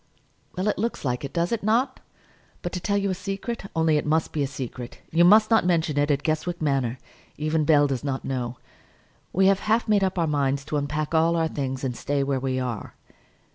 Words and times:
"Well, 0.57 0.67
it 0.67 0.79
looks 0.79 1.05
like 1.05 1.23
it, 1.23 1.31
does 1.31 1.51
it 1.51 1.61
not? 1.61 1.99
But, 2.63 2.71
to 2.71 2.79
tell 2.79 2.97
you 2.97 3.11
a 3.11 3.13
secret, 3.13 3.65
only 3.75 3.97
it 3.97 4.05
must 4.07 4.31
be 4.31 4.41
a 4.41 4.47
secret; 4.47 4.97
you 5.11 5.23
must 5.23 5.51
not 5.51 5.63
mention 5.63 5.99
it 5.99 6.09
at 6.09 6.23
Guestwick 6.23 6.59
Manor; 6.59 6.97
even 7.37 7.65
Bell 7.65 7.85
does 7.85 8.03
not 8.03 8.25
know; 8.25 8.57
we 9.31 9.45
have 9.45 9.59
half 9.59 9.87
made 9.87 10.03
up 10.03 10.17
our 10.17 10.25
minds 10.25 10.65
to 10.65 10.77
unpack 10.77 11.13
all 11.13 11.35
our 11.35 11.47
things 11.47 11.83
and 11.83 11.95
stay 11.95 12.23
where 12.23 12.39
we 12.39 12.59
are." 12.59 12.95